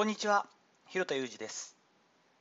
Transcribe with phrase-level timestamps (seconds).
[0.00, 0.46] こんにちは、
[0.86, 1.76] 広田裕二です。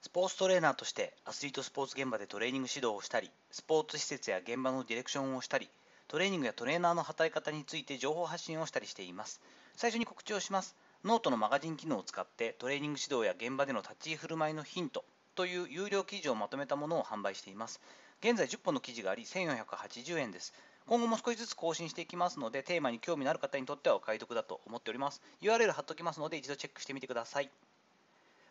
[0.02, 5.70] スポーツトレーナーとしてアスリートスポーツ現場でトレーニング指導をしたり、スポーツ施設や現場のディレクションをしたり、
[6.08, 9.42] トレーニングやトレーナーの働き方について情報発信をしたりしています。
[9.76, 10.74] 最初に告知をします。
[11.04, 15.04] ノートのマガジン機能を使ってトレーニング指導や現場での立ち居振る舞いのヒント
[15.36, 17.82] という有料記事をまとめたものを販売しています。
[18.22, 20.54] 現在10本の記事があり1480円です。
[20.90, 25.22] 今後も少しずつ更新していきますので、テーマに興味のある方にとってはお買い得だと思っております。
[25.40, 27.52] URL 貼っておきますので、一度チェックしてみてください。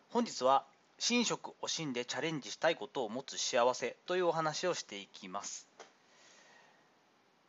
[0.07, 0.63] 本日は、
[1.09, 5.67] 寝食を惜しんでチャレンジしたいことを持つ幸せというお話をしていきます。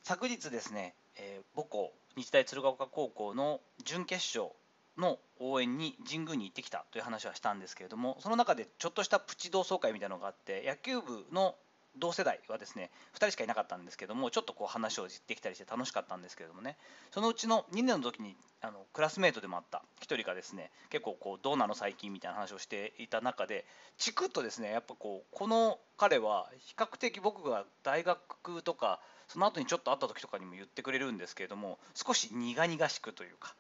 [0.03, 4.53] 昨日ですね、えー母校、日大鶴岡高校の準決勝
[4.99, 11.55] の応援に神宮に行ってきたという話はしたんですけれども、その中でちょっとしたプチ同窓会みたいなのがあって、野球部の
[11.99, 16.77] 同世代はですね2人しかいなかったんですけどもちょっとこう話をできたりして楽しかったんですけれどもね
[17.11, 23.65] そのうちの2年の時にあのクラスメートでもあった1人がですね結構こうどうなの最近みたいな話をしていた中で
[23.99, 33.55] チクッとですねやっぱこうこの彼は比較的僕が大学とかその後にちょっと会った時とかにも言ってくれるんですけれども少し苦々しくというか。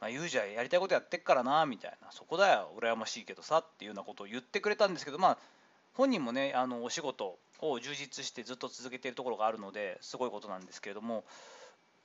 [0.00, 5.38] まあ、ユージはやりたいことやってっからなみたいなそこだよ羨ましいけどさっていうようなことを言ってくれたんですけどまあ
[5.94, 11.24] 本人もねあのお仕事を充実してずっと続けているところがあるのですごいことなんですけれども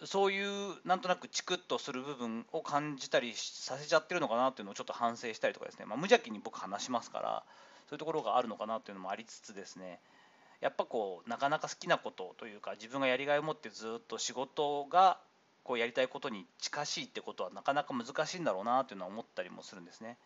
[0.03, 7.43] そういうなんとなくチクッとする部分を感じたりさせちゃってるのかなっていうのをちょっと反省したりとかですね、まあ、無邪気に僕話しますから
[7.89, 9.99] そういうところがあるのかなっていうのもありつつですね
[10.61, 15.17] やっぱこうなかなか好きなことというか自分がやりがいを持ってずっと仕事が
[15.63, 20.17] こうやりたいことに近しいってことはなかなか難しいんだろうなっていうのは思ったりもするんですね。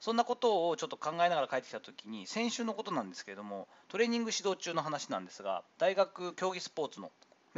[0.00, 7.10] そんなことをちょっと考えながら帰ってきたときに、先週のことなんですけれども、トレーニング指導中の話なんですが、大学競技スポーツの、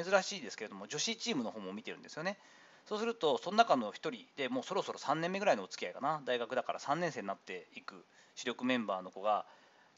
[0.03, 2.39] 珍しいですけれども、女子チームの方も見てるんですよね。
[2.86, 9.44] そうすると、その中の1人でもうそろそろ3年目ぐらいのお付き合いかな、大学だから3年生になっていく主力メンバーの子が、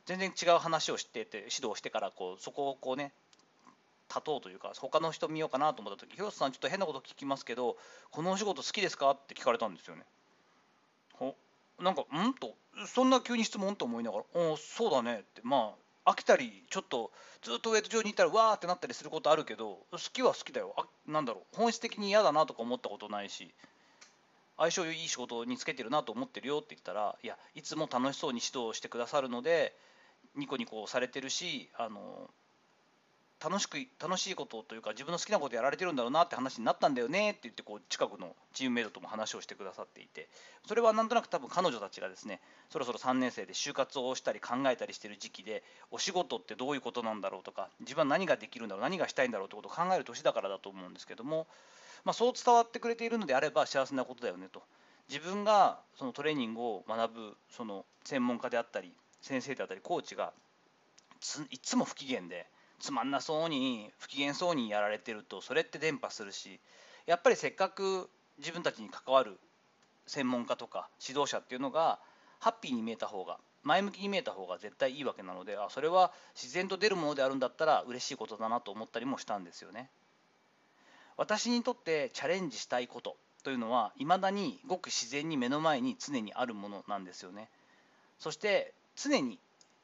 [0.06, 3.12] 全然違う話をしてて、指導してからこう、そこをこうね、
[4.08, 7.76] 立とうというか、他の人見ようかなと思ったとき、広瀬さん、ちょっと変なこと聞きますけど、
[8.10, 9.10] このお仕事好きですか？
[9.10, 10.04] って聞かれたんですよね。
[11.80, 12.34] なんか、ん？
[12.34, 12.54] と、
[12.86, 13.76] そんな急に質問？
[13.76, 15.74] と思いながら、おそうだねって、ま
[16.04, 17.10] あ、飽きたり、ちょっと
[17.42, 23.54] ずっとウェイト上にいたら、わーってなったりすることあるけど、好きは好きだよ、あなんだろう、本質的に嫌だなとか思ったことないし、
[24.56, 29.74] 相性いい仕事につけてるなと思ってるよって言ったら、いや、いつも楽しそうに指導してくださるので、
[30.36, 32.30] ニコニコされてるし、あの
[33.42, 40.28] 楽しく楽しいことというか自分の好きなことやられてるんだろうなって話になったんだよねって言ってこう近くのチームメイトとも話をしてくださっていて
[40.66, 51.46] それはなんとなく多分彼女たちがですねそろそろ3年生で就活をしたり考えたりしてる時期でお仕事ってどういうことなんだろうとか自分は何ができるんだろう何がしたいんだろうってことを考える年だからだと思うんですけども、
[52.04, 54.62] まあ、そう伝わってくれているのであれば幸せなことだよねと。
[55.08, 60.32] 自分がそのトレーニングを学ぶその専門家であったり先生であったりコーチが
[61.50, 62.46] いつも不機嫌で
[62.80, 66.58] つまんなそうに不機嫌そうにやられてるとそれって伝播するし
[67.06, 69.38] やっぱりせっかく自分たちに関わる
[70.06, 71.98] 専門家とか指導者っていうのが
[72.40, 79.90] ハッピーに見えた方が前向きに見えた方が絶対いいわけなのであそれは自然と出るものであるんだったら嬉しいことだなと思ったりもしたんですよね。
[81.16, 87.50] 私にとってチャレンジしたいことというのはいまだにごく自然に目の前に常にあるものなんですよね。
[88.18, 89.38] そして常に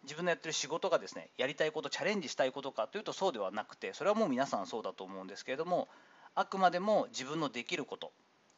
[0.06, 5.88] 自分のやってる仕事がですねやりたいことチャレンジしたいことかというとそうではなくてそれはもう皆さんそうだと思うんですけれども
[6.34, 8.10] あくまでも自分のできること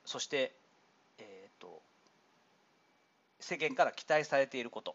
[0.04, 0.52] そして、
[1.18, 1.80] えー、と
[3.40, 4.94] 世間から期待されていること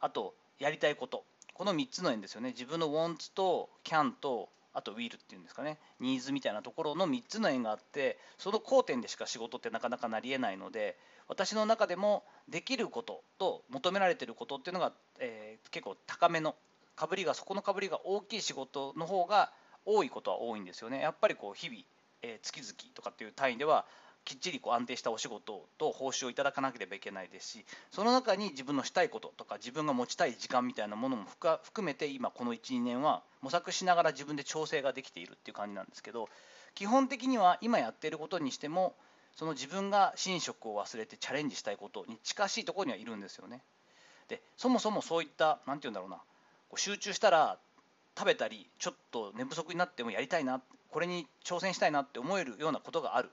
[0.00, 1.24] あとやりたいこと。
[1.54, 2.50] この3つの円ですよね。
[2.50, 5.78] 自分の wants と can とあとウィルっていうんですかね。
[5.98, 10.96] ニーズみたいなところの3つの縁があってその交点でしか仕事ってなかなかなりえないので
[11.28, 16.56] 私の中でもできることと求められてることっていうのが、えー結構高めの
[16.96, 19.52] かぶりがそこのかぶりが大きい仕事の方が
[19.86, 21.00] 多いことは多いんですよね。
[21.00, 21.80] やっぱりこう日々、
[22.22, 23.86] えー月々とかっていう単位では
[24.24, 36.28] きっちりこう安定したお仕事と報酬をいただかなければいけないですしその中に自分のしたいこととか自分が持ちたい時間みたいなものも含めて今この12年は模索しながら自分で調整ができているっていう感じなんですけど
[36.74, 38.94] 基本的には今やっていることにしても
[39.36, 43.62] その自分が寝食を忘れてチャレンジしたいことに近しいところにはいるんですよね。
[44.28, 46.16] でそもそもそういった何て言うんだろうな
[46.68, 47.58] こう集中したら
[48.16, 53.30] 食べたりちょっと寝不足になってもやりたいなこれに挑戦したいなって思えるようなことがある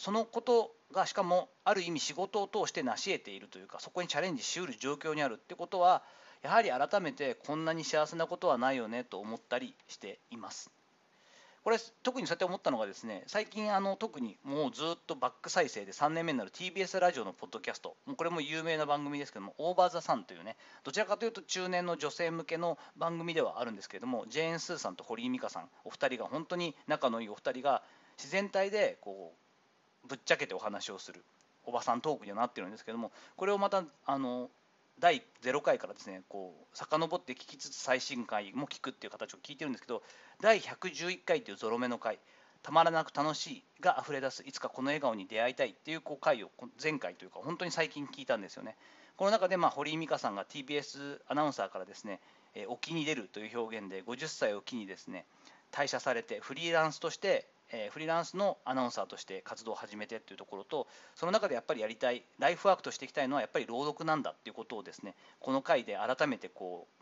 [0.00, 6.02] そのことがしかもある意味仕事を通して成し得ているというかそこにチャレンジしうる状況にあるってことは
[6.42, 10.70] やはり改めてこんなに幸せなことはないよねと思ったりしています。
[11.62, 17.94] これ特にそうやって思ったのがですね最近あの特にもうずっとバック再生で3年目になる TBS ラジオのポッドキャスト。
[18.06, 27.82] もうこれも有名な番組ですけども「オーバー・ザ・サン」というねどちらかというと中年の女性向けの番組ではあるんですけれどもジェーン・スーさんと堀井美香さんお二人が本当に仲のいいお二人が
[28.16, 29.49] 自然体でこう
[30.08, 31.24] ぶっちゃけてお話をする。
[31.64, 34.50] おばさんトークにはなってるんですけどもこれをまたあの
[34.98, 40.02] 第0回からですねこう遡って聞きつつ最新回も聞くっていう形を聞いてるんですけど
[40.40, 42.18] 第111回というゾロ目の回
[42.62, 46.50] たまらなく楽しいが溢れ出すいつかこの笑顔に出会いたいっていうこう回を
[46.82, 48.76] 前回というか本当に最近聞いたんですよね。
[49.16, 52.20] この中でまあ堀井美香さんが TBS アナウンサーからですね、
[52.54, 55.24] えー、沖に出るという表現で50歳を機にですね
[55.72, 67.00] 退社されてフリーランスとしてえー、フリーランスのアナウンサーとして活動を始めてっていうところとその中でやっぱりやりたいライフワークとしていきたいのはやっぱり朗読なんだっていうことをですねこの回で改めてこう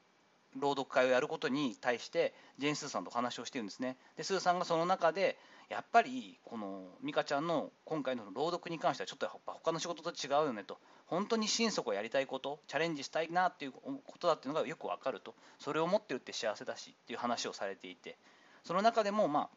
[0.61, 3.97] 朗読会をやることに対してジェーン・スーさんと話をしてるんですね。
[4.17, 5.39] でスーさんがその中で
[5.69, 18.17] やっぱりこの美香ちゃんの今回の朗読に関してはちょっとやっぱ他の仕事と違うよねと本当に心底やりたいことチャレンジしたいなっていうことだっていうのがよく分かるとそれを持ってるって幸せだしっていう話をされていて
[18.65, 19.49] その中でもまあ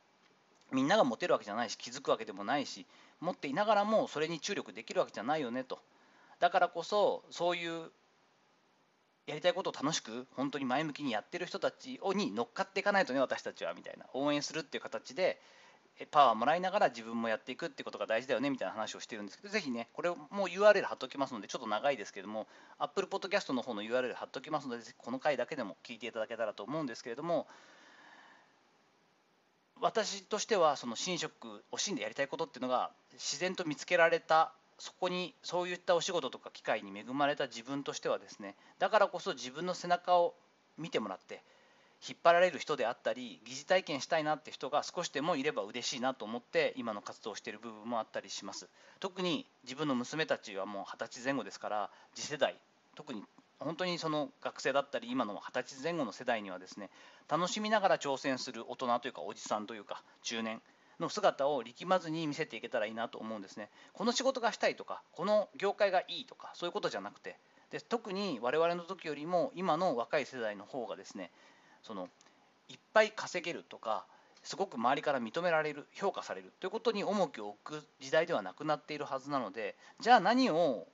[0.71, 2.85] みんなが持てるわけじゃないし気づくわけでもないし
[3.19, 5.79] 持っていながらもそれに注力できるわけじゃないよねと。
[6.39, 7.91] だからこそそういう
[9.27, 14.05] やりたいことを楽しく本当に前向きにやってる人たちに乗っかっていかないとね私たちはみたいな。
[14.13, 15.39] 応援するっていう形で
[16.09, 22.47] パワーもらいながら自分もやっていくってことが大事だよねみたいな話をしてるんですけどぜひねこれもう URL 貼っときますのでちょっと長いですけども
[22.79, 27.45] Apple Podcast の方の URL 貼っときますのでこの回だけでも聞いていただけたらと思うんですけれども
[29.81, 40.35] 私としてはその寝食を死んでやりたいことっていうのが自然と見つけられたそこにそういったお仕事とか機会に恵まれた自分としてはですねだからこそ自分の背中を
[40.77, 41.43] 見てもらって
[42.07, 48.67] 引っ張られる人であったり疑似体験したいなって人が少しでもいれば嬉しいなと思って今の活動をしている部分もあったりします。
[48.99, 52.55] 特に自分の娘たちはもう二十歳前後ですから次世代
[52.95, 53.23] 特に
[53.63, 56.89] 本当にその学生だったり今の二十歳前後の世代にはですね
[57.29, 60.61] 楽しみながら挑戦する大人というかおじさんというか中年
[60.99, 63.69] の姿を力まずに見せていけたらいいなと思うんですね。
[63.93, 67.37] この仕事がしたいとかこの業界がいいとかそういうことじゃなくて
[67.71, 71.31] で特に我々の時よりも今の若い世代の方がですね
[71.83, 72.09] その
[72.69, 74.05] いっぱい稼げるとか
[74.43, 80.87] すごく周りから認められる評価されるということに重きを置く時代ではなくなっているはずなのでじゃあ何を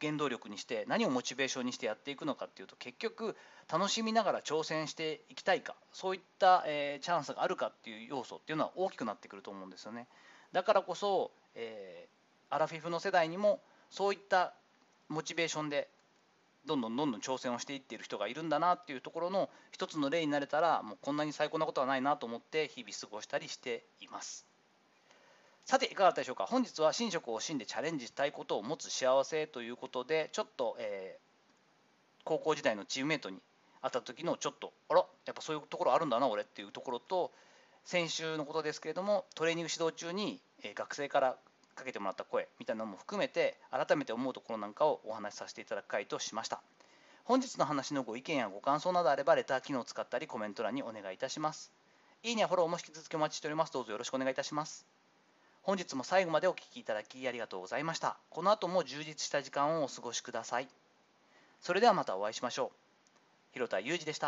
[0.00, 3.36] 原動力にして何をモチベーションにしてやっていくのかっていうと結局
[3.70, 10.06] 楽しみながら挑戦していきたいかそういった、えー、チャンスがあるかっていう要素っていうのは大きくなってくると思うんですよね
[10.52, 13.60] だからこそ、えー、アラフィフの世代にも
[13.90, 14.54] そういった
[15.08, 15.88] モチベーションで
[16.66, 24.47] どんどんどんどん挑戦をしていっている人がいるんだなっていうところの一つの例になれたらもうこんなに最高なことはないなと思って日々過ごしたりしています。
[25.68, 26.46] さていかがだったでしょうか？
[26.46, 33.36] 本日は寝食を惜しんでチャレンジしたいことを持つ幸せということでちょっと、えー、高校時代のチームメートに
[33.82, 37.32] 会った時のちょっとあらやっぱそういうところあるんだな俺っていうところと
[37.84, 41.36] 先週のことですけれどもトレーニング指導中に、えー、学生から
[41.74, 46.62] かけてもらった声みたいなのも含めて改めて思うところなんかをお話しさせていただく回としました。
[47.24, 51.70] 本日の話のご意見やご感想などあればレター機能を使ったりコメント欄にお願いいたします。
[52.22, 53.72] いいねやフォローも引き続きお待ちしております。
[53.74, 54.86] どうぞよろしくお願いいたします。
[55.68, 58.16] 本日も最後までお聴きいただきありがとうございました。
[58.30, 60.68] この後も充実した時間をお過ごしください。
[61.60, 62.76] それではまたお会いしましょう。
[63.52, 64.26] 広田裕二でした。